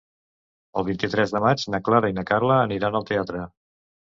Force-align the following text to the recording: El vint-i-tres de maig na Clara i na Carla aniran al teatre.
El 0.81 0.87
vint-i-tres 0.87 1.35
de 1.35 1.41
maig 1.45 1.65
na 1.75 1.81
Clara 1.91 2.11
i 2.15 2.17
na 2.21 2.25
Carla 2.33 2.59
aniran 2.65 3.01
al 3.01 3.07
teatre. 3.13 3.45